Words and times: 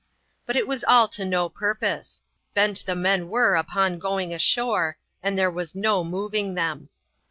But 0.47 0.55
it 0.55 0.67
was 0.67 0.83
all 0.83 1.07
to 1.09 1.23
no 1.23 1.47
purpose; 1.47 2.23
bent 2.55 2.87
the 2.87 2.95
men 2.95 3.29
were 3.29 3.53
upon 3.55 3.99
going 3.99 4.33
ashore, 4.33 4.97
and 5.21 5.37
there 5.37 5.51
was 5.51 5.75
no 5.75 6.03
moving 6.03 6.55
them. 6.55 6.89